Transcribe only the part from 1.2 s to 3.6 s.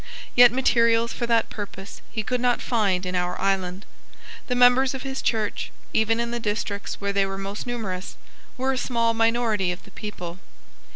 that purpose he could not find in our